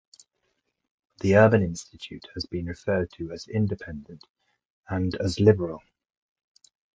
[1.19, 4.23] The Urban Institute has been referred to as "independent"
[4.89, 5.83] and as "liberal".